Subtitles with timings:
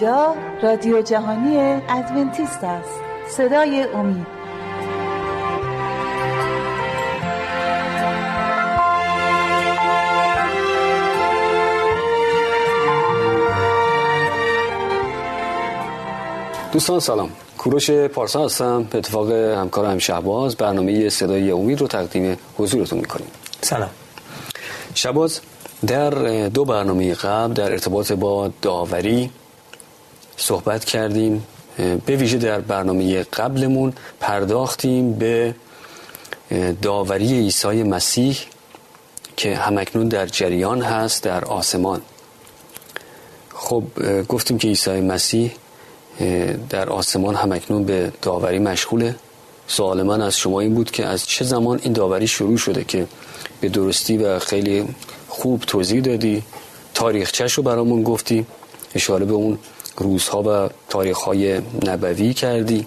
[0.00, 1.56] اینجا رادیو جهانی
[1.88, 2.88] ادونتیست است.
[3.28, 4.26] صدای امید.
[16.72, 17.30] دوستان سلام.
[17.58, 18.82] کوروش پارسا هستم.
[18.82, 20.56] به اتفاق همکار هم شهباز.
[20.56, 23.28] برنامه صدای امید رو تقدیم حضورتون می‌کنیم.
[23.60, 23.90] سلام.
[24.94, 25.40] شباز
[25.86, 26.10] در
[26.48, 29.30] دو برنامه قبل در ارتباط با داوری
[30.48, 31.46] صحبت کردیم
[32.06, 35.54] به ویژه در برنامه قبلمون پرداختیم به
[36.82, 38.38] داوری عیسی مسیح
[39.36, 42.00] که همکنون در جریان هست در آسمان.
[43.54, 43.84] خب
[44.28, 45.52] گفتیم که عیسی مسیح
[46.70, 49.16] در آسمان همکنون به داوری مشغوله.
[49.66, 53.06] سوال من از شما این بود که از چه زمان این داوری شروع شده که
[53.60, 54.88] به درستی و خیلی
[55.28, 56.42] خوب توضیح دادی؟
[56.94, 58.46] تاریخچش رو برامون گفتی
[58.94, 59.58] اشاره به اون
[59.98, 62.86] روزها و تاریخهای نبوی کردی.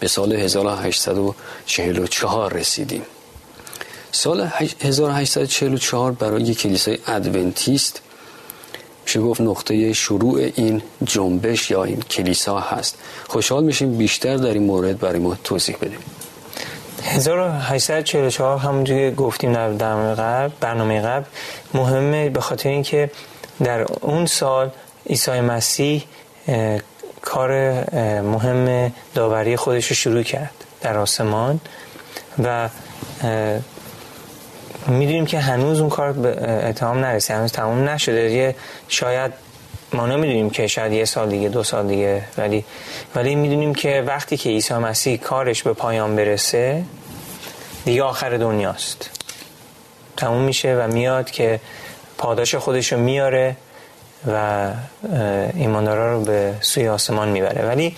[0.00, 3.02] به سال 1844 رسیدیم.
[4.12, 4.48] سال
[4.80, 8.00] 1844 برای کلیسای ادونتیست
[9.04, 12.98] میشه گفت نقطه شروع این جنبش یا این کلیسا هست.
[13.28, 15.98] خوشحال میشیم بیشتر در این مورد برای ما توضیح بدیم.
[17.02, 21.24] 1844 همونجوری گفتیم در برنامه قبل برنامه قبل
[21.74, 23.10] مهمه به خاطر اینکه
[23.64, 24.70] در اون سال
[25.08, 26.04] عیسی مسیح
[27.22, 27.50] کار
[28.20, 31.60] مهم داوری خودش رو شروع کرد در آسمان
[32.44, 32.68] و
[34.86, 38.30] می‌دونیم که هنوز اون کار به اتهام نرسید هنوز تمام نشده.
[38.30, 38.54] یه
[38.88, 39.32] شاید
[39.92, 42.64] ما نمی‌دونیم که شاید یه سال دیگه دو سال دیگه ولی
[43.14, 46.84] ولی می‌دونیم که وقتی که عیسی مسیح کارش به پایان برسه
[47.84, 49.10] دیگه آخر دنیاست.
[50.16, 51.60] تموم میشه و میاد که
[52.18, 53.56] پاداش خودش رو میاره.
[54.26, 54.70] و
[55.54, 57.66] ایماندارا رو به سوی آسمان می‌بره.
[57.66, 57.96] ولی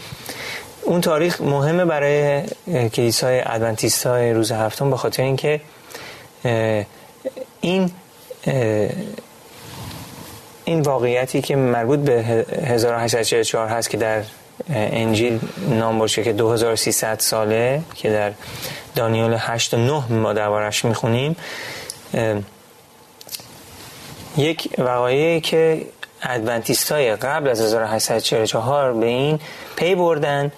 [0.83, 2.43] اون تاریخ مهمه برای
[2.89, 5.61] کلیسای ادونتیست های روز هفتم به خاطر اینکه
[7.61, 7.91] این
[10.65, 12.13] این واقعیتی که مربوط به
[12.65, 14.23] 1844 هست که در
[14.75, 18.33] انجیل نام باشه که 2300 ساله که در
[18.95, 21.37] دانیال 8 و 9 ما دربارش می‌خونیم
[24.37, 25.87] یک وقایعی که
[26.23, 29.41] ادونتیست های قبل از 1844 به این
[29.77, 30.53] پی بردن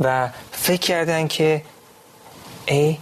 [0.00, 1.62] و فکر کردن که
[2.66, 2.98] ای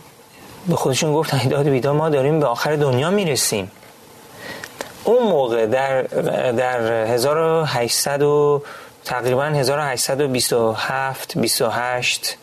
[0.69, 3.71] به خودشون گفتن داد بیدار ما داریم به آخر دنیا می‌رسیم.
[5.05, 6.03] اون موقع در
[6.53, 8.63] در 1800 و
[9.05, 12.37] تقریبا 1827 28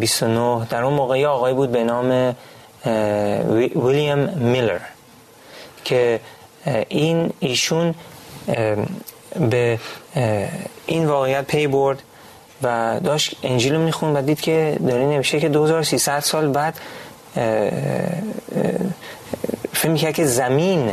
[0.00, 2.36] 29 در اون موقع یه آقای بود به نام
[3.76, 4.80] ویلیام میلر
[5.84, 6.20] که
[6.88, 7.94] این ایشون
[9.50, 9.78] به
[10.86, 12.02] این واقعیت پی برد
[12.62, 16.80] و داشت انجیل رو میخون و دید که داری نوشته که 2300 سال بعد
[19.72, 20.92] فکر می‌کرد که زمین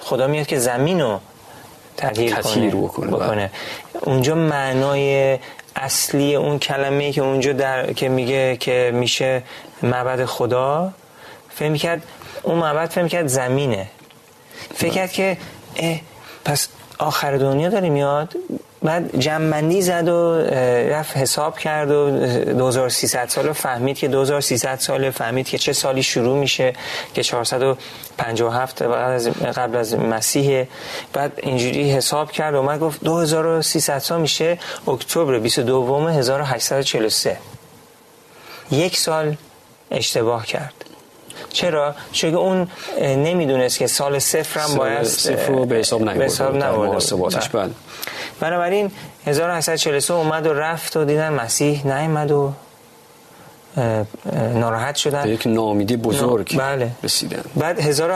[0.00, 1.20] خدا میاد که زمین رو
[1.96, 3.50] تغییر کنه, بکنه, بکنه.
[4.00, 5.38] اونجا معنای
[5.76, 9.42] اصلی اون کلمه که اونجا در که میگه که میشه
[9.82, 10.92] معبد خدا
[11.54, 12.02] فکر می‌کرد
[12.42, 13.86] اون معبد فکر می‌کرد زمینه.
[14.74, 15.36] فکر کرد که
[16.46, 16.68] پس
[16.98, 18.34] آخر دنیا داره میاد.
[18.82, 20.38] بعد جمعندی زد و
[20.90, 26.38] رفت حساب کرد و 2300 سال فهمید که 2300 سال فهمید که چه سالی شروع
[26.38, 26.72] میشه
[27.14, 30.64] که 457 بعد از قبل از مسیح.
[31.12, 34.58] بعد اینجوری حساب کرد و من گفت 2300 سال میشه
[34.88, 37.36] اکتبر 22 1843
[38.70, 39.36] یک سال
[39.90, 40.85] اشتباه کرد.
[41.56, 42.68] چرا؟ چون اون
[43.00, 46.58] نمی‌دونست که سال صفر هم باید صفر رو به حساب به حساب
[47.52, 47.70] بله.
[48.40, 48.90] بنابراین
[49.26, 52.52] 1843 اومد و رفت و دیدن مسیح نیامد و
[54.54, 56.90] ناراحت شدن یک نامیدی بزرگ بله.
[57.02, 58.12] رسیدن بعد هزار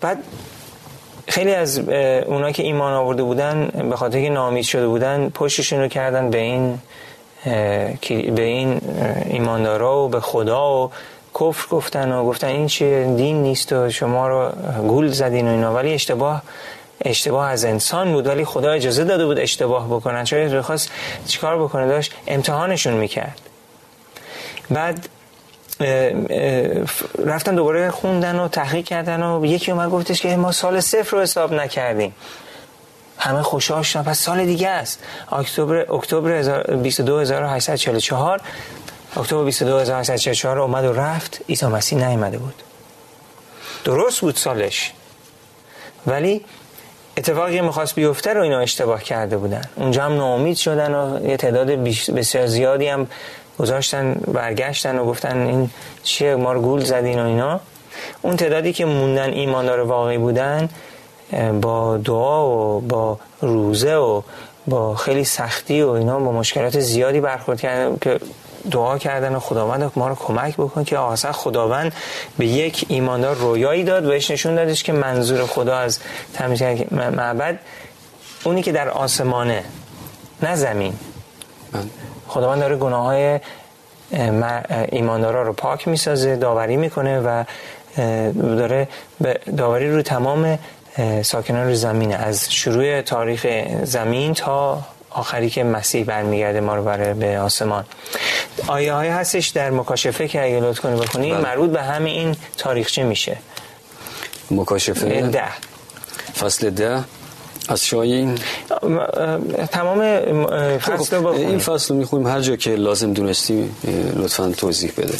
[0.00, 0.18] بعد
[1.28, 1.78] خیلی از
[2.26, 6.38] اونا که ایمان آورده بودن به خاطر که نامید شده بودن پشتشون رو کردن به
[6.38, 6.78] این
[8.34, 8.80] به این
[9.26, 10.90] ایماندارا و به خدا و
[11.40, 14.48] کفر گفتن و گفتن این چیه دین نیست و شما رو
[14.82, 15.74] گول زدین و اینا.
[15.74, 16.42] ولی اشتباه
[17.04, 18.26] اشتباه از انسان بود.
[18.26, 20.24] ولی خدا اجازه داده بود اشتباه بکنن.
[20.24, 20.90] چون خواست
[21.26, 23.40] چیکار بکنه؟ داشت امتحانشون می‌کرد.
[24.70, 25.08] بعد
[27.26, 31.22] رفتن دوباره خوندن و تحقیق کردن و یکی اومد گفتش که ما سال صفر رو
[31.22, 32.14] حساب نکردیم.
[33.18, 34.02] همه خوشحال شدن.
[34.02, 35.02] پس سال دیگه است.
[35.32, 38.40] اکتبر اکتبر 22844
[39.16, 41.40] اکتبر 22844 اومد و رفت.
[41.48, 42.54] عیسی مسیح نیامده بود.
[43.84, 44.92] درست بود سالش.
[46.06, 46.44] ولی
[47.16, 49.62] اتفاقی می‌خواست بیفته رو اینا اشتباه کرده بودن.
[49.76, 51.70] اونجا هم ناامید شدن و یه تعداد
[52.14, 53.06] بسیار زیادی هم
[53.58, 55.70] گذاشتن برگشتن و گفتن این
[56.02, 57.60] چیه ما رو گول زدین و اینا.
[58.22, 60.68] اون تعدادی که موندن ایماندار واقعی بودن
[61.60, 64.22] با دعا و با روزه و
[64.66, 68.20] با خیلی سختی و اینا با مشکلات زیادی برخورد کردن که
[68.70, 71.94] دعا کردن و خداوند ما رو کمک بکن که اصلا خداوند
[72.38, 75.98] به یک ایماندار رویایی داد و بهش نشون دادش که منظور خدا از
[76.34, 76.62] تمیز
[76.92, 77.58] معبد
[78.44, 79.64] اونی که در آسمانه
[80.42, 80.94] نه زمین
[81.72, 81.82] بله.
[82.28, 83.40] خداوند داره گناه های
[84.88, 87.44] ایماندارا رو پاک می‌سازه داوری می‌کنه و
[88.34, 88.88] داره
[89.56, 90.58] داوری رو تمام
[91.22, 93.46] ساکنان رو زمینه از شروع تاریخ
[93.82, 97.84] زمین تا آخری که مسیح برمیگرده ما رو بره به آسمان.
[98.66, 101.40] آیه های هستش در مکاشفه که اگه لطف کنی بکنی بله.
[101.40, 103.36] مربوط به همین این تاریخچه میشه.
[104.50, 105.48] مکاشفه؟ ده.
[106.38, 107.04] فصل ده.
[107.68, 108.38] از شاین
[109.72, 109.98] تمام
[110.78, 112.26] فصل خب، این فصل رو می‌خونیم.
[112.26, 113.70] هر جا که لازم دونستی
[114.16, 115.14] لطفا توضیح بده.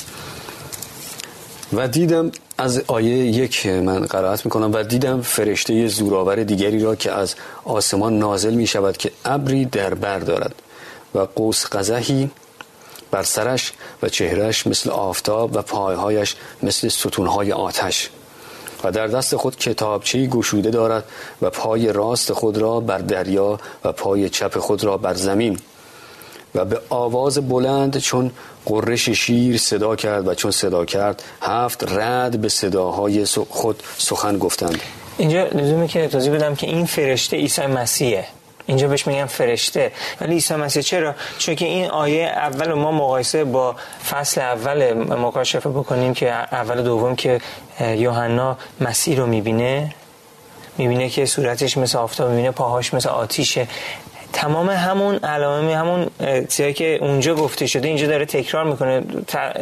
[1.72, 7.12] و دیدم از آیه یک من قرائت می‌کنم و دیدم فرشته زورآور دیگری را که
[7.12, 7.34] از
[7.64, 10.54] آسمان نازل می شود که ابری در بر دارد
[11.14, 12.30] و قوس قزحی
[13.10, 13.72] بر سرش
[14.02, 18.10] و چهرش مثل آفتاب و پایهایش مثل ستونهای آتش
[18.84, 21.04] و در دست خود کتابچه گشوده دارد
[21.42, 25.58] و پای راست خود را بر دریا و پای چپ خود را بر زمین.
[26.54, 28.30] و به آواز بلند چون
[28.66, 34.80] قرش شیر صدا کرد و چون صدا کرد هفت رد به صداهای خود سخن گفتند.
[35.18, 38.24] اینجا لزومه که توضیح بدم که این فرشته عیسی مسیحه.
[38.66, 39.92] اینجا بهش میگن فرشته.
[40.20, 43.76] ولی عیسی مسیح چرا؟ چون که این آیه اول ما مقایسه با
[44.10, 47.40] فصل اول مکاشفه بکنیم که اول دوم که
[47.80, 49.94] یوحنا مسیح رو می‌بینه.
[50.78, 53.68] می‌بینه که صورتش مثل آفتاب می‌بینه پاهاش مثل آتیشه.
[54.38, 56.10] تمام همون علائم همون
[56.48, 59.02] چیزی که اونجا گفته شده اینجا داره تکرار می‌کنه.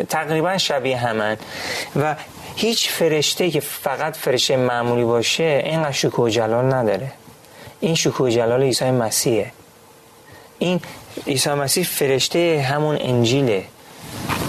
[0.08, 1.36] تقریبا شبیه همن.
[1.96, 2.16] و
[2.56, 7.12] هیچ فرشته که فقط فرشته معمولی باشه اینقدر شکوه جلال نداره.
[7.80, 9.52] این شکوه جلال عیسی مسیحه.
[10.58, 10.80] این
[11.26, 13.64] عیسی مسیح فرشته همون انجیله.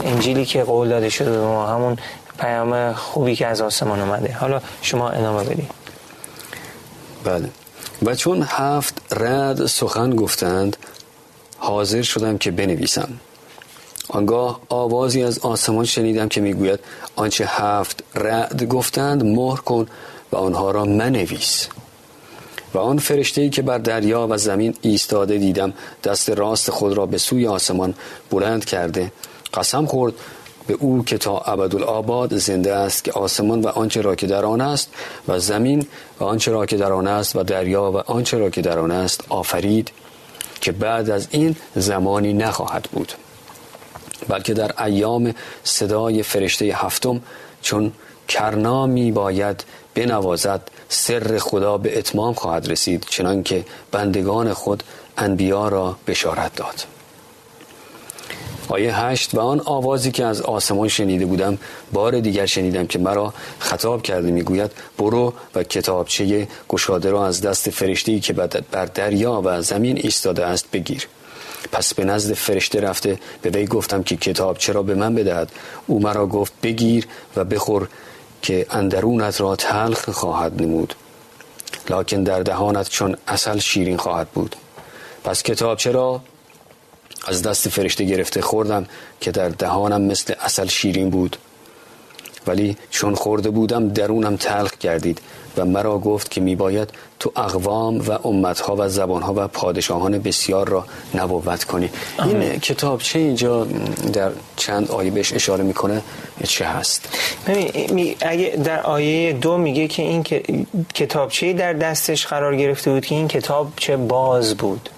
[0.03, 1.97] انجیلی که قول داده شده به ما همون
[2.39, 4.33] پیام خوبی که از آسمان اومده.
[4.33, 5.71] حالا شما ادامه بدید
[7.23, 7.49] بله.
[8.05, 10.77] و چون هفت رد سخن گفتند
[11.57, 13.09] حاضر شدم که بنویسم.
[14.09, 16.79] آنگاه آوازی از آسمان شنیدم که می‌گوید
[17.15, 19.87] آنچه هفت رد گفتند مهر کن
[20.31, 21.67] و آنها را منویس.
[22.73, 25.73] و آن فرشته که بر دریا و زمین ایستاده دیدم
[26.03, 27.93] دست راست خود را به سوی آسمان
[28.31, 29.11] بلند کرده
[29.53, 30.13] قسم خورد
[30.67, 34.61] به او که تا ابدالآباد زنده است که آسمان و آنچه را که در آن
[34.61, 34.89] است
[35.27, 35.87] و زمین
[36.19, 38.91] و آنچه را که در آن است و دریا و آنچه را که در آن
[38.91, 39.91] است آفرید
[40.61, 43.13] که بعد از این زمانی نخواهد بود
[44.27, 45.33] بلکه در ایام
[45.63, 47.21] صدای فرشته هفتم
[47.61, 47.91] چون
[48.27, 49.63] کرنا می باید
[49.95, 54.83] بنوازد سر خدا به اتمام خواهد رسید چنانکه بندگان خود
[55.17, 56.96] انبیا را بشارت داد.
[58.69, 61.57] آیه هشت و آن آوازی که از آسمان شنیده بودم
[61.93, 67.69] بار دیگر شنیدم که مرا خطاب کرده می‌گوید برو و کتابچه گشاده را از دست
[67.69, 71.07] فرشته که بر دریا و زمین ایستاده است بگیر.
[71.71, 75.51] پس به نزد فرشته رفته به وی گفتم که کتاب چرا به من بدهد.
[75.87, 77.87] او مرا گفت بگیر و بخور
[78.41, 80.93] که اندرونت را تلخ خواهد نمود.
[81.89, 84.55] لکن در دهانت چون اصل شیرین خواهد بود.
[85.23, 86.21] پس کتاب چرا
[87.27, 88.85] از دست فرشته گرفته خوردم
[89.21, 91.37] که در دهانم مثل اصل شیرین بود.
[92.47, 95.21] ولی چون خورده بودم درونم تلخ گردید
[95.57, 100.85] و مرا گفت که میباید تو اقوام و امتها و زبانها و پادشاهان بسیار را
[101.15, 101.89] نبوت کنی.
[102.23, 103.67] این کتاب چه اینجا
[104.13, 106.01] در چند آیه بهش اشاره می‌کنه؟
[106.47, 107.09] چه هست؟
[108.21, 110.23] اگه در آیه دو میگه که این
[110.93, 114.89] کتابچه در دستش قرار گرفته بود؟ که این کتاب چه باز بود.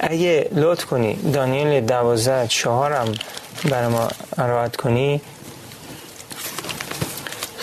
[0.00, 3.14] اگه لطف کنی دانیل دوازده چهارم
[3.70, 5.20] برای ما روایت کنی.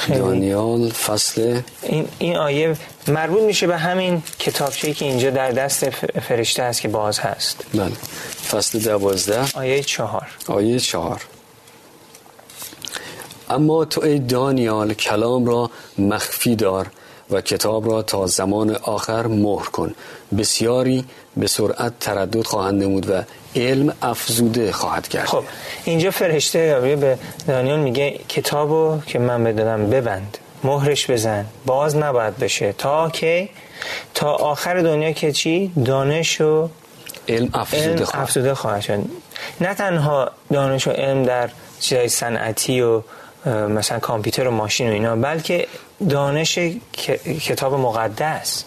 [0.08, 1.62] دانیال فصل.
[1.84, 2.78] این, این آیه
[3.08, 7.66] مربوط میشه به همین کتابچه که اینجا در دست فرشته است که باز هست.
[7.74, 7.92] بله.
[8.52, 9.46] فصل دوازده.
[9.54, 10.28] آیه چهار.
[10.48, 11.22] آیه چهار.
[13.50, 16.88] اما تو ای دانیال کلام را مخفی دار
[17.30, 19.96] و کتاب را تا زمان آخر مهر کن.
[20.38, 21.06] بسیاری
[21.38, 23.24] به سرعت تردد خواهند نمود و
[23.56, 25.26] علم افزوده خواهد کرد.
[25.26, 25.44] خب
[25.86, 27.18] اینجا فرشته به
[27.48, 33.50] دانیال میگه کتابو که من بدادم ببند مهرش بزن باز نباید بشه تا که
[34.14, 36.70] تا آخر دنیا که چی؟ دانش و
[37.28, 38.24] علم افزوده خواهد.
[38.24, 39.00] افزوده خواهد شد.
[39.62, 43.02] نه تنها دانش و علم در چیزای صنعتی و
[43.46, 45.68] مثلا کامپیوتر و ماشین و اینا بلکه
[46.10, 46.60] دانش
[47.46, 48.64] کتاب مقدس.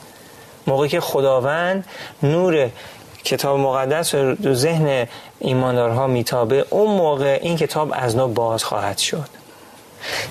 [0.67, 1.85] موقعی که خداوند
[2.23, 2.71] نور
[3.25, 9.29] کتاب مقدس رو ذهن ایماندارها میتابه اون موقع این کتاب از نو باز خواهد شد.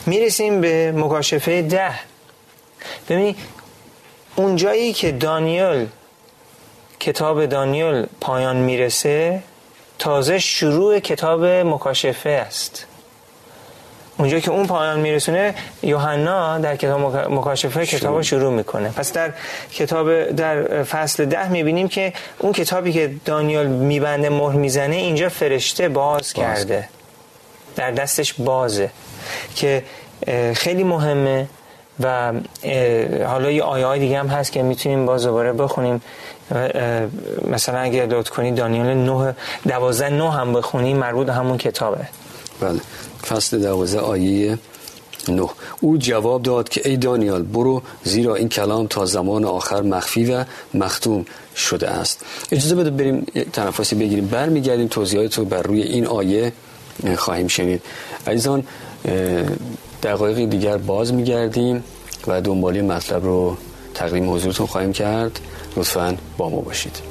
[0.06, 1.92] می‌رسیم به مکاشفه ده.
[3.10, 3.38] ببینید
[4.36, 5.88] اون جایی که دانیل
[7.00, 9.44] کتاب دانیل پایان می‌رسه
[10.00, 12.86] تازه شروع کتاب مکاشفه است.
[14.18, 18.90] اونجا که اون پایان میرسونه یوحنا در کتاب مکاشفه کتاب شروع می‌کنه.
[18.90, 19.34] پس در
[19.74, 25.90] کتاب در فصل ده می‌بینیم که اون کتابی که دانیال میبنده مهر می‌زنه اینجا فرشته
[25.90, 26.34] باز, باز.
[26.34, 26.90] کرده.
[27.76, 28.90] در دستش بازه.
[29.56, 29.84] که
[30.56, 31.48] خیلی مهمه
[32.00, 32.34] و
[33.26, 36.02] حالا یه آیه های دیگه هم هست که می‌تونیم باز دوباره بخونیم.
[37.48, 39.36] مثلا اگه لطف کنی دانیال 9
[39.68, 42.08] 12 9 هم بخونیم مربوط همون کتابه.
[42.62, 42.80] بله.
[43.28, 44.58] فصل دوازه آیه
[45.30, 45.50] نه.
[45.80, 50.46] او جواب داد که ای دانیال برو زیرا این کلام تا زمان آخر مخفی و
[50.74, 51.26] مختوم
[51.56, 52.26] شده است.
[52.52, 54.28] اجازه بده بریم یک تنفسی بگیریم.
[54.28, 56.54] برمیگردیم توضیحات رو بر روی این آیه
[57.18, 57.82] خواهیم شنید.
[58.28, 58.64] عزیزان
[60.04, 61.84] دقایقی دیگر باز میگردیم
[62.28, 63.58] و دنبالی مطلب رو
[63.94, 65.40] تقدیم حضورتون خواهیم کرد.
[65.78, 67.11] لطفا با ما باشید.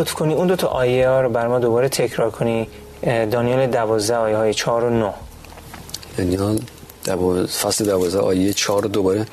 [0.00, 0.34] لطف کنی.
[0.34, 2.68] اون دو تا آیه ها رو بر ما دوباره تکرار کنی.
[3.02, 5.12] دانیال دوازده آیه های چهار و نو
[6.16, 9.26] دانیال فصل دوازده آیه چهار دوباره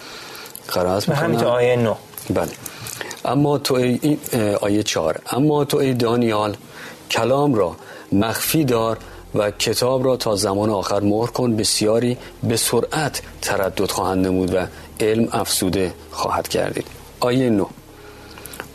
[0.68, 1.94] قرائت می‌کنم همین آیه نو
[2.30, 2.52] بله.
[3.26, 4.18] اما تو ای
[4.62, 5.20] آیه چهار.
[5.32, 6.56] اما تو ای دانیال
[7.12, 7.76] کلام را
[8.12, 8.98] مخفی دار
[9.36, 11.56] و کتاب را تا زمان آخر مهر کن.
[11.56, 14.58] بسیاری به سرعت تردد خواهند نمود و
[15.00, 16.88] علم افسوده خواهد کردید
[17.20, 17.67] آیه نو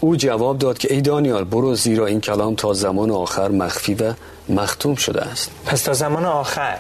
[0.05, 4.13] او جواب داد که ای دانیال برو زیرا این کلام تا زمان آخر مخفی و
[4.49, 5.51] مختوم شده است.
[5.67, 6.79] پس تا زمان آخر.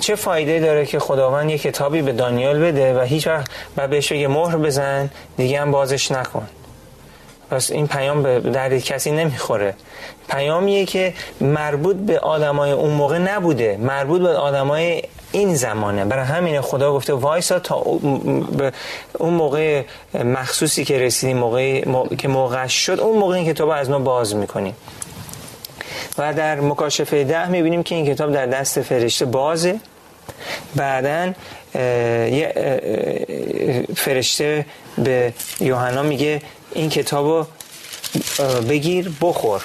[0.00, 4.12] چه فایده داره که خداوند یه کتابی به دانیال بده و هیچ وقت و بهش
[4.12, 6.46] بگه مهر بزن دیگه هم بازش نکن.
[7.50, 9.74] پس این پیام به درد کسی نمی‌خوره.
[10.28, 13.76] پیامیه که مربوط به آدمای اون موقع نبوده.
[13.76, 15.02] مربوط به آدمای
[15.32, 16.04] این زمانه.
[16.04, 17.74] برای همین خدا گفته وایسا تا
[19.18, 19.84] اون موقع
[20.14, 21.80] مخصوصی که رسیدیم موقع
[22.18, 24.76] که موقع شد اون موقع این کتاب از ما باز می‌کنیم.
[26.18, 29.80] و در مکاشفه ده می‌بینیم که این کتاب در دست فرشته بازه.
[30.76, 31.32] بعدا
[31.74, 32.52] یه
[33.96, 34.66] فرشته
[34.98, 37.48] به یوحنا میگه این کتاب
[38.68, 39.62] بگیر بخور.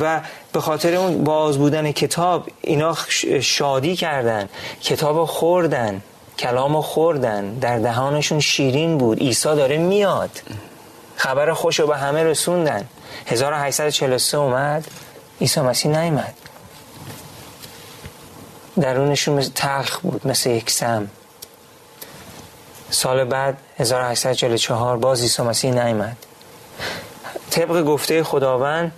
[0.00, 0.20] و
[0.52, 2.96] به خاطر اون باز بودن کتاب اینا
[3.40, 4.48] شادی کردن.
[4.82, 6.02] کتاب خوردن.
[6.38, 7.54] کلام خوردن.
[7.54, 9.18] در دهانشون شیرین بود.
[9.18, 10.30] عیسی داره میاد.
[11.16, 12.88] خبر خوش رو به همه رسوندن.
[13.26, 14.86] 1843 اومد
[15.40, 16.34] عیسی مسیح نیمد
[18.80, 21.08] درونشون مثل تلخ بود مثل یک سم.
[22.90, 26.16] سال بعد 1844 باز عیسی مسیح نیمد
[27.50, 28.92] طبق گفته خداوند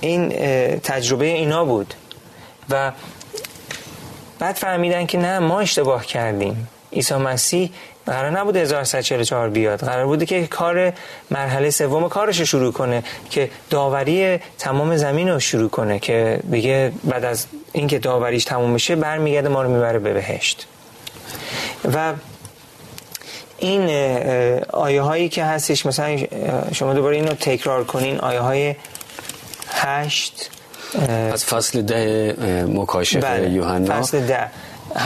[0.00, 0.28] این
[0.80, 1.94] تجربه اینا بود.
[2.70, 2.92] و
[4.38, 6.68] بعد فهمیدن که نه ما اشتباه کردیم.
[6.92, 7.72] عیسی مسیح
[8.06, 9.80] قرار نبود 1144 بیاد.
[9.80, 10.92] قرار بوده که کار
[11.30, 16.92] مرحله سوم کارش رو شروع کنه که داوری تمام زمین رو شروع کنه که بگه
[17.04, 20.66] بعد از اینکه داوریش تموم میشه برمیگرده ما رو می‌بره به بهشت.
[21.94, 22.12] و
[23.58, 23.88] این
[24.72, 26.18] آیه هایی که هستش مثلا
[26.72, 28.20] شما دوباره اینو تکرار کنین.
[28.20, 28.74] آیه های
[29.68, 30.50] هشت
[31.32, 33.50] از فصل ده مکاشفه بله.
[33.50, 34.00] یوحنا.
[34.00, 34.50] فصل ده.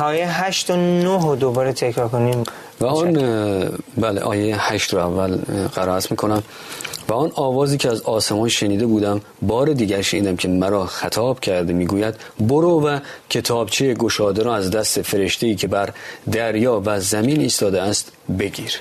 [0.01, 2.45] آیه هشت و نه رو دوباره تکرار کنیم
[2.81, 3.13] و آن
[3.97, 5.37] بله آیه هشت رو اول
[5.75, 6.43] قرائت می‌کنم.
[7.09, 11.73] و آن آوازی که از آسمان شنیده بودم بار دیگر شنیدم که مرا خطاب کرده
[11.73, 12.99] می‌گوید برو و
[13.31, 15.91] کتابچه گشاده را از دست فرشته ای که بر
[16.33, 18.81] دریا و زمین ایستاده است بگیر.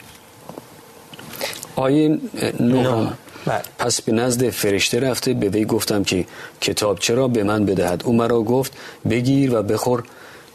[1.75, 2.19] آیه
[2.59, 3.13] نه.
[3.45, 3.61] بله.
[3.79, 6.25] پس به نزد فرشته رفته به وی گفتم که
[6.61, 8.03] کتاب چرا به من بدهد.
[8.05, 8.71] او مرا گفت
[9.09, 10.03] بگیر و بخور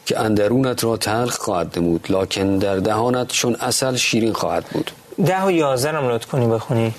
[0.05, 4.91] که اندرونت را تلخ خواهد نمود لکن در دهانت چون اصل شیرین خواهد بود.
[5.25, 6.93] ده و یازده هم لطف کنی بخونی.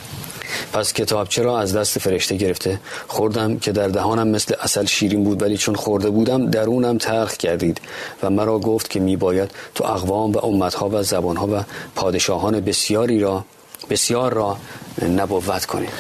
[0.73, 5.43] پس کتاب چرا از دست فرشته گرفته؟ خوردم که در دهانم مثل اصل شیرین بود
[5.43, 7.81] ولی چون خورده بودم درونم تلخ کردید
[8.23, 13.21] و مرا گفت که می باید تو اقوام و امتها و زبانها و پادشاهان بسیاری
[13.21, 13.45] را
[13.91, 14.57] بسیار را
[15.03, 15.91] نبوت کنید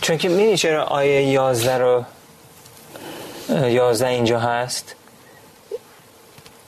[0.00, 2.04] چون که می‌دونی چرا آیه یازده رو
[3.48, 4.94] یازده اینجا هست؟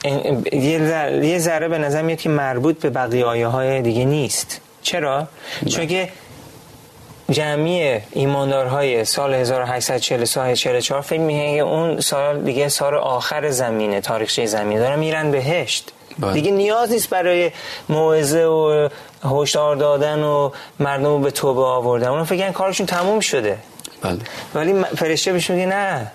[0.03, 5.27] یه ذره به نظر میاد که مربوط به بقیه آیه های دیگه نیست چرا؟
[5.61, 5.71] بله.
[5.71, 6.09] چون که
[7.31, 14.99] جمعی ایماندارهای سال 1844 فکر میگه اون سال دیگه سال آخر زمینه تاریخچه زمینه دارن
[14.99, 16.33] میرن بهشت بله.
[16.33, 17.51] دیگه نیاز نیست برای
[17.89, 18.89] موعظه و
[19.23, 23.57] هشدار دادن و مردم رو به توبه آوردن اون فکر کارشون تموم شده
[24.01, 24.19] بله.
[24.55, 26.11] ولی فرشته بهش میگه نه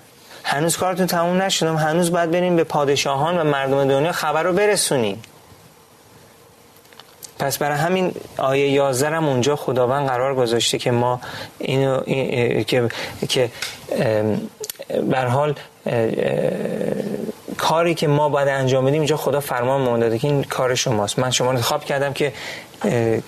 [0.55, 5.21] هنوز کارتون تموم نشدم هنوز باید بریم به پادشاهان و مردم دنیا خبر رو برسونیم.
[7.39, 11.21] پس برای همین آیه 11 هم اونجا خداوند قرار گذاشته که ما
[11.59, 12.01] اینو
[12.63, 12.89] که
[13.29, 13.51] که
[15.11, 15.55] بر حال
[17.57, 21.19] کاری که ما باید انجام بدیم اینجا خدا فرمان ما داده که این کار شماست.
[21.19, 22.33] من شما رو خواب کردم که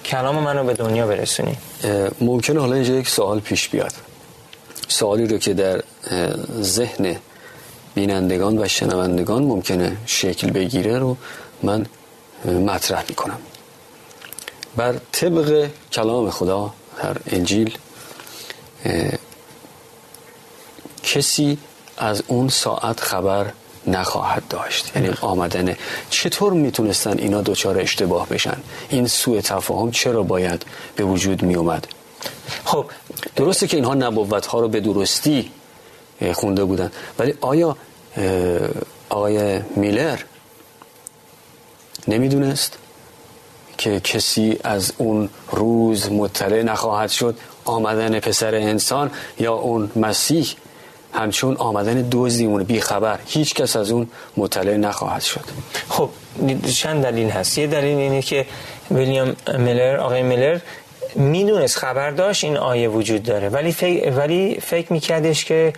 [0.06, 1.58] کلام منو به دنیا برسونی.
[2.22, 3.94] ممکنه حالا اینجا یک سوال پیش بیاد.
[4.88, 5.84] سوالی رو که در
[6.62, 7.16] ذهن
[7.96, 11.18] بینندگان و شنوندگان ممکنه شکل بگیره رو
[11.64, 11.86] من
[12.46, 13.40] مطرح می‌کنم.
[14.76, 16.74] بر طبق کلام خدا
[17.04, 17.78] در انجیل
[21.04, 21.58] کسی
[21.98, 23.46] از اون ساعت خبر
[23.88, 24.92] نخواهد داشت.
[24.96, 25.76] یعنی آمدن.
[26.10, 28.58] چطور می‌تونستن اینا دوچار اشتباه بشن؟
[28.90, 31.88] این سوء تفاهم چرا باید به وجود می اومد
[32.66, 32.86] خب
[33.36, 35.52] درسته که اینها نبوت ها رو به درستی
[36.34, 36.92] خونده بودن.
[37.20, 37.78] ولی آیا
[39.10, 40.20] آقای میلر
[42.08, 42.78] نمی‌دونست
[43.78, 50.48] که کسی از اون روز مطلع نخواهد شد آمدن پسر انسان یا اون مسیح؟
[51.14, 52.10] همچون آمدن
[52.64, 55.44] بی خبر هیچ کس از اون مطلع نخواهد شد.
[55.90, 56.10] خب
[56.76, 57.58] چند دلیل هست.
[57.58, 58.46] یه دلیل اینه که
[58.92, 60.60] ویلیام میلر آقای میلر
[61.18, 63.50] می‌دونست خبر داشت این آیه وجود داره.
[63.50, 65.74] ولی فکر, ولی فکر میکردش که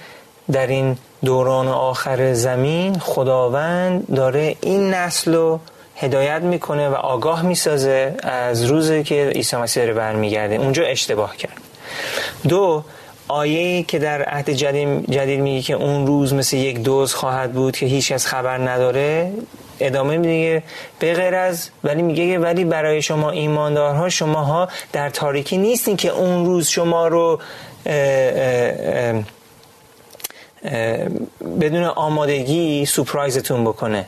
[0.51, 5.59] در این دوران آخر زمین خداوند داره این نسل رو
[5.95, 10.55] هدایت می‌کنه و آگاه می‌سازه از روزی که عیسی مسیح داره برمیگرده.
[10.55, 11.57] اونجا اشتباه کرد.
[12.47, 12.83] دو
[13.27, 17.77] آیه که در عهد جدید, جدید میگه که اون روز مثل یک دوز خواهد بود
[17.77, 19.31] که هیچ از خبر نداره
[19.79, 20.63] ادامه میگه
[20.99, 26.45] به غیر از ولی میگه ولی برای شما ایماندارها شماها در تاریکی نیستین که اون
[26.45, 27.39] روز شما رو
[31.61, 34.05] بدون آمادگی سپرایزتون بکنه.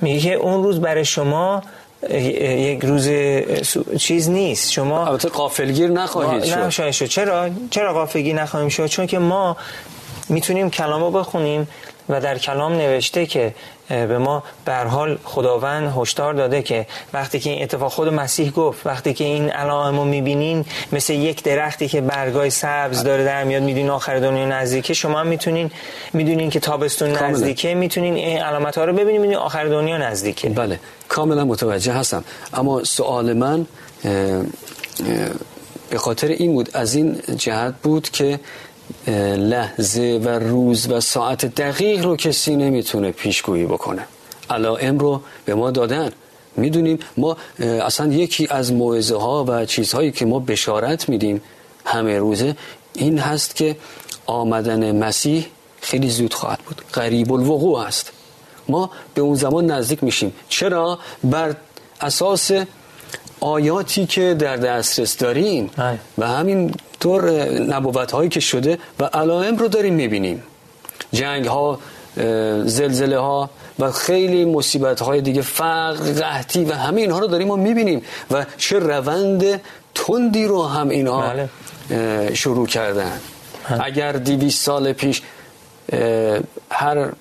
[0.00, 1.62] میگه که اون روز برای شما
[2.10, 3.08] یک روز
[3.98, 4.72] چیز نیست.
[4.72, 7.06] شما البته قافلگیر نخواهید شد.
[7.06, 9.56] چرا؟ چرا قافلگیر نخواهیم شد؟ چون که ما
[10.28, 11.68] می‌تونیم کلامو بخونیم
[12.08, 13.54] و در کلام نوشته که
[13.88, 18.86] به ما به حال خداوند هشدار داده که وقتی که این اتفاق خود مسیح گفت
[18.86, 23.62] وقتی که این علائم رو می‌بینین مثل یک درختی که برگای سبز داره در میاد
[23.62, 25.70] می‌دونین آخر دنیا نزدیکه شما هم می‌تونین
[26.12, 30.48] می‌دونین که تابستون نزدیکه می‌تونین این علامت ها رو ببینین می‌دونین آخر دنیا نزدیکه.
[30.48, 32.24] بله کاملا متوجه هستم.
[32.54, 33.66] اما سوال من
[35.90, 38.40] به خاطر این بود از این جهت بود که
[39.36, 44.04] لحظه و روز و ساعت دقیق رو کسی نمی‌تونه پیشگویی بکنه.
[44.50, 46.10] علائم رو به ما دادن.
[46.56, 51.40] می‌دونیم ما اصلا یکی از موعظه ها و چیزهایی که ما بشارت میدیم
[51.84, 52.56] همه روزه
[52.94, 53.76] این هست که
[54.26, 55.46] آمدن مسیح
[55.80, 56.82] خیلی زود خواهد بود.
[56.92, 58.12] قریب الوقوع است.
[58.68, 60.32] ما به اون زمان نزدیک میشیم.
[60.48, 61.56] چرا؟ بر
[62.00, 62.50] اساس
[63.40, 65.70] آیاتی که در دسترس داریم.
[66.18, 70.42] و همین طور نبوت هایی که شده و علائم رو داریم می‌بینیم.
[71.12, 71.78] جنگ ها
[72.64, 77.56] زلزله ها و خیلی مصیبت های دیگه فقر قحطی و همه اینها رو داریم ما
[77.56, 79.60] می‌بینیم و چه روند
[79.94, 82.34] تندی رو هم اینها بله.
[82.34, 83.20] شروع کردن
[83.80, 85.22] اگر دیویس سال پیش
[86.70, 87.12] هر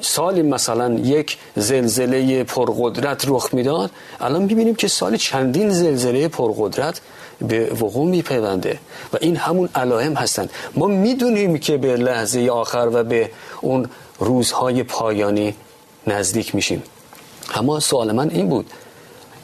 [0.00, 3.90] سالی مثلا یک زلزله پرقدرت رخ می‌داد
[4.20, 7.00] الان می‌بینیم که سال چندین زلزله پرقدرت
[7.48, 8.78] به وقوع میپیونده
[9.12, 13.86] و این همون علائم هستند ما می‌دونیم که به لحظه آخر و به اون
[14.18, 15.54] روزهای پایانی
[16.06, 16.82] نزدیک میشیم.
[17.54, 18.66] اما سوال من این بود.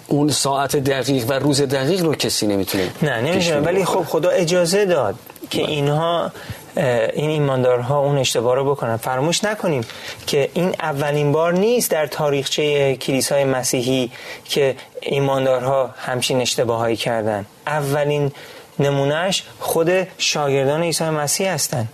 [0.09, 4.85] اون ساعت دقیق و روز دقیق رو کسی نمی‌تونه نه نمی‌تونه ولی خب خدا اجازه
[4.85, 5.15] داد
[5.51, 6.33] که اینها
[6.77, 8.97] این ایماندارها اون اشتباه رو بکنن.
[8.97, 9.85] فراموش نکنیم
[10.27, 14.11] که این اولین بار نیست در تاریخچه کلیسای مسیحی
[14.45, 17.47] که ایماندارها همچین اشتباهایی کردن.
[17.67, 18.33] اولین
[18.79, 21.89] نمونهش خود شاگردان عیسی مسیح هستن.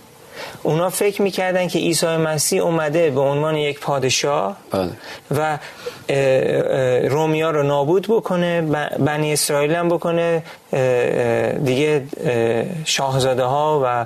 [0.63, 4.89] اونا فکر می‌کردن که عیسی مسیح اومده به عنوان یک پادشاه بله.
[5.31, 5.57] و
[7.09, 8.61] رومیا رو نابود بکنه
[8.99, 10.43] بنی اسرائیل هم بکنه
[11.63, 12.03] دیگه
[12.85, 14.05] شاهزاده ها و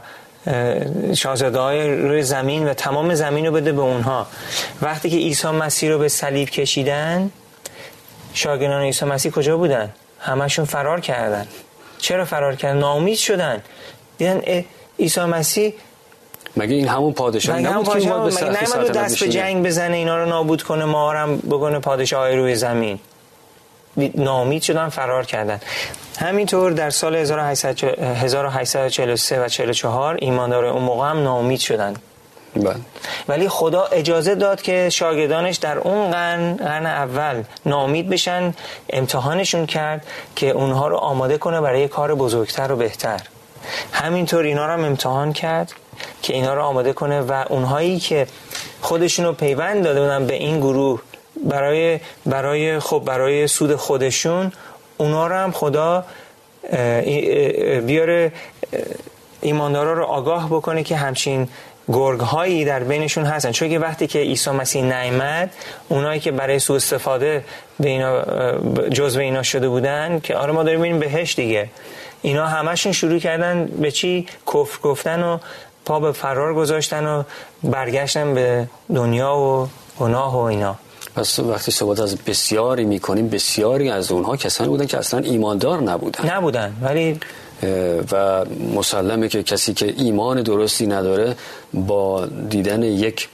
[1.14, 4.28] شاهزاده های روی زمین و تمام زمین رو بده به اونها.
[4.82, 7.32] وقتی که عیسی مسیح رو به صلیب کشیدن
[8.34, 11.48] شاگردان عیسی مسیح کجا بودن؟ همشون فرار کردن.
[11.98, 13.62] چرا فرار کردن؟ ناامید شدن.
[14.18, 14.42] دیدن
[15.00, 15.74] عیسی مسیح
[16.58, 18.34] مگه این همون پادشاه نبود که اومد
[18.84, 23.00] به دست به جنگ بزنه اینا رو نابود کنه ما هم بکنه پادشاه روی زمین؟
[24.16, 25.60] نامید شدن فرار کردن.
[26.20, 31.94] همینطور در سال 1843 و 44 ایماندار اون موقع هم نامید شدن.
[32.56, 32.76] بله.
[33.28, 38.54] ولی خدا اجازه داد که شاگردانش در اون قرن قرن اول نامید بشن
[38.90, 43.22] امتحانشون کرد که اونها رو آماده کنه برای کار بزرگتر و بهتر.
[43.92, 45.74] همینطور اینا رو هم امتحان کرد
[46.22, 48.28] که اینا رو آماده کنه و اونهایی که
[48.82, 51.02] خودشون رو پیوند داده بودن به این گروه
[51.43, 54.52] برای برای خب برای سود خودشون
[54.97, 56.06] اونا رو هم خدا
[57.86, 58.32] بیاره
[59.41, 61.47] ایماندارا رو آگاه بکنه که همچین
[61.88, 63.52] گرگ هایی در بینشون هستن.
[63.52, 65.54] چون که وقتی که عیسی مسیح نیامد
[65.89, 67.43] اونایی که برای سوء استفاده
[67.80, 68.21] به اینا
[68.89, 71.69] جزء اینا شده بودن که آره ما داریم ببینیم بهش دیگه.
[72.21, 75.38] اینا همشون شروع کردن به چی؟ کفر گفتن و
[75.86, 77.23] پا به فرار گذاشتن و
[77.63, 79.69] برگشتن به دنیا و
[80.00, 80.76] گناه و اینا.
[81.18, 86.36] پس وقتی صحبت از بسیاری می‌کنیم بسیاری از اونها کسانی بودن که اصلا ایماندار نبودن.
[86.36, 87.20] نبودن ولی
[88.12, 91.36] و مسلمه که کسی که ایمان درستی نداره
[91.74, 93.30] با دیدن یک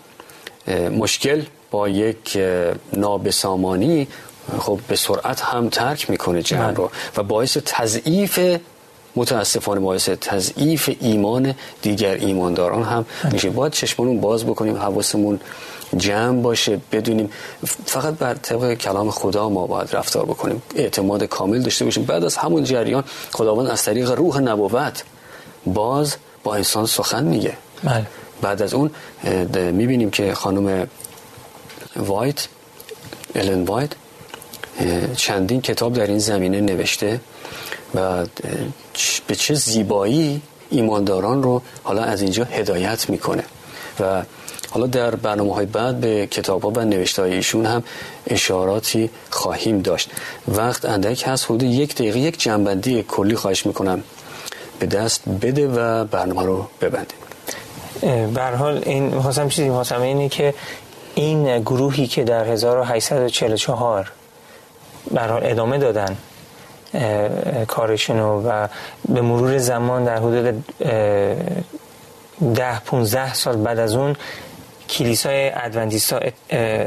[0.97, 1.41] مشکل
[1.71, 2.39] با یک
[2.93, 4.07] نابسامانی
[4.59, 8.39] خب به سرعت هم ترک می‌کنه جمع رو و باعث تضعیف
[9.15, 13.49] متاسفانه باعث تضعیف ایمان دیگر ایمانداران هم میشه.
[13.49, 15.39] باید چشمانون باز بکنیم حواسمون
[15.97, 17.29] جمع باشه بدونیم.
[17.85, 20.61] فقط بر طبق کلام خدا ما باید رفتار بکنیم.
[20.75, 22.03] اعتماد کامل داشته باشیم.
[22.03, 25.03] بعد از همون جریان خداوند از طریق روح نبوت
[25.65, 27.53] باز با انسان سخن میگه.
[27.83, 28.05] بله.
[28.41, 28.91] بعد از اون
[29.53, 30.87] می‌بینیم که خانم
[31.95, 32.47] وایت
[33.35, 33.91] الن وایت
[35.15, 37.19] چندین کتاب در این زمینه نوشته.
[37.95, 38.25] و
[39.27, 43.43] به چه زیبایی ایمانداران رو حالا از اینجا هدایت می‌کنه.
[43.99, 44.23] و
[44.69, 47.83] حالا در برنامه های بعد به کتاب ها و نوشته ایشون هم
[48.27, 50.09] اشاراتی خواهیم داشت.
[50.47, 54.03] وقت اندک هست حدود یک دقیقه یک جنبندی کلی خواهش می‌کنم.
[54.79, 57.17] به دست بده و برنامه رو ببندیم.
[58.57, 60.53] حال این می‌خواستم چیزی می‌خواستم اینه که
[61.15, 64.11] این گروهی که در 1844
[65.11, 66.17] برحال ادامه دادن
[67.67, 68.67] کارشونو و
[69.09, 70.65] به مرور زمان در حدود
[72.55, 74.15] ده 15 سال بعد از اون
[74.89, 76.19] کلیسای ادونتیستا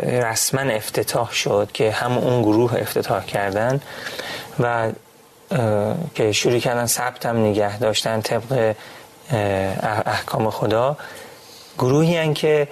[0.02, 3.80] رسما افتتاح شد که هم اون گروه افتتاح کردن
[4.60, 4.92] و
[6.14, 8.74] که شروع کردن ثبت هم نگه داشتن طبق
[10.06, 10.96] احکام خدا.
[11.78, 12.68] گروهی هن که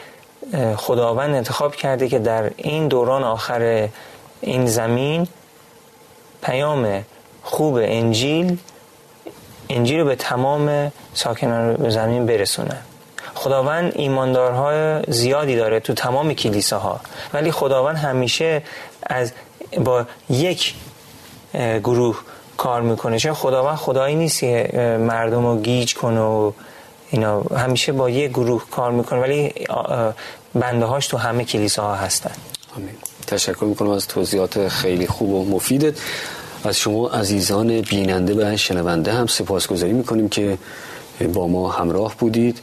[0.76, 3.88] خداوند انتخاب کرده که در این دوران آخر
[4.40, 5.28] این زمین
[6.42, 7.04] پیام
[7.44, 8.58] خوب انجیل
[9.70, 12.82] انجیل رو به تمام ساکنان زمین برسونن
[13.34, 17.00] خداوند ایماندارهای زیادی داره تو تمام کلیساها.
[17.34, 18.62] ولی خداوند همیشه
[19.02, 19.32] از
[19.84, 20.74] با یک
[21.54, 22.20] گروه
[22.56, 23.18] کار می‌کنه.
[23.18, 26.52] چون خداوند خدایی نیست که مردم رو گیج کنه و
[27.10, 27.40] اینا.
[27.40, 29.20] همیشه با یک گروه کار می‌کنه.
[29.20, 29.54] ولی
[30.54, 32.32] بنده هاش تو همه کلیساها هستن.
[32.76, 32.96] آمین.
[33.26, 35.94] تشکر می‌کنم از توضیحات خیلی خوب و مفیدت.
[36.64, 40.58] از شما عزیزان بیننده و شنونده هم سپاسگزاری می‌کنیم که
[41.32, 42.60] با ما همراه بودید.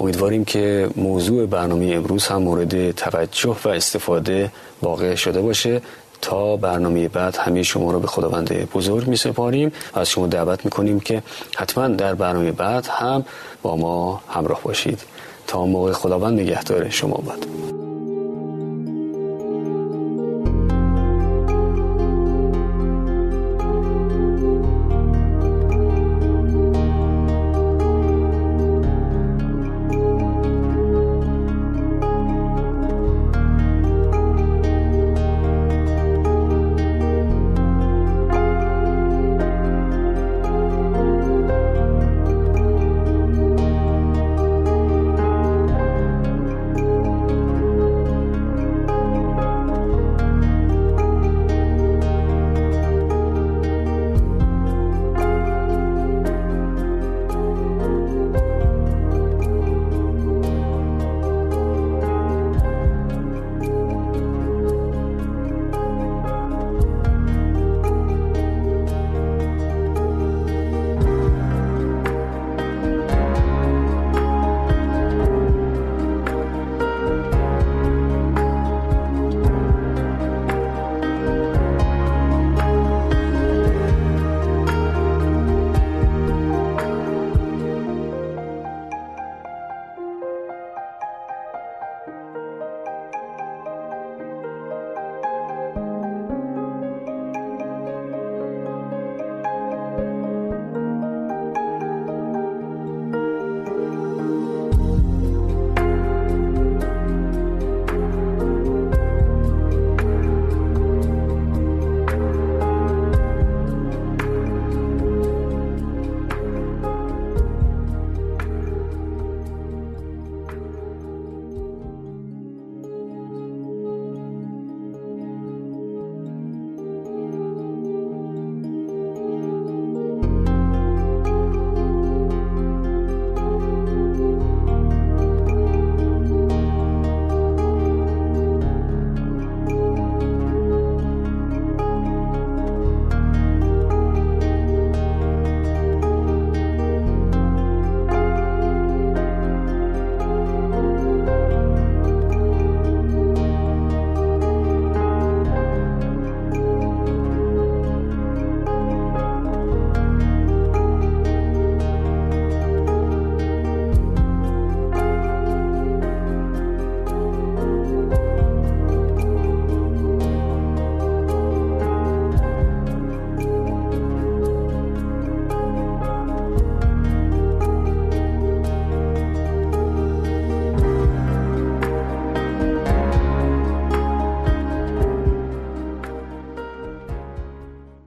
[0.00, 5.82] امیدواریم که موضوع برنامه امروز هم مورد توجه و استفاده واقع شده باشه.
[6.20, 10.64] تا برنامه بعد همه شما رو به خداوند بزرگ می سپاریم و از شما دعوت
[10.64, 11.22] می کنیم که
[11.56, 13.24] حتما در برنامه بعد هم
[13.62, 15.00] با ما همراه باشید.
[15.46, 17.46] تا موقع خداوند نگهدار شما باد.